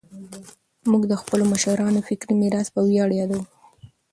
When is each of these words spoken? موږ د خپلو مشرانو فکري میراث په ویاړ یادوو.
موږ 0.89 1.03
د 1.07 1.13
خپلو 1.21 1.43
مشرانو 1.53 2.05
فکري 2.07 2.33
میراث 2.41 2.67
په 2.71 2.79
ویاړ 2.87 3.09
یادوو. 3.19 3.43